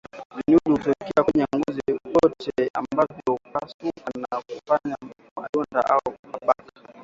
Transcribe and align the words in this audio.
Vinundu 0.35 0.71
hutokea 0.77 1.23
kwenye 1.23 1.47
ngozi 1.55 1.81
yote 2.23 2.69
ambavyo 2.73 3.21
hupasuka 3.43 4.11
na 4.17 4.41
kufanya 4.41 4.95
madonda 5.37 5.89
au 5.89 6.15
mabaka 6.31 6.81